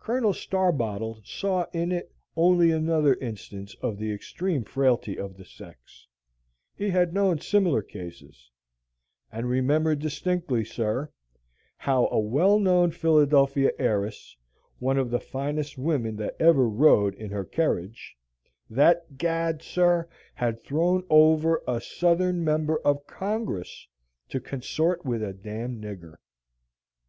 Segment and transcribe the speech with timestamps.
[0.00, 6.08] Colonel Starbottle saw in it only another instance of the extreme frailty of the sex;
[6.74, 8.50] he had known similar cases;
[9.30, 11.12] and remembered distinctly, sir,
[11.76, 14.36] how a well known Philadelphia heiress,
[14.80, 18.16] one of the finest women that ever rode in her kerridge,
[18.68, 20.08] that, gad, sir!
[20.34, 23.86] had thrown over a Southern member of Congress
[24.28, 26.16] to consort with a d d nigger.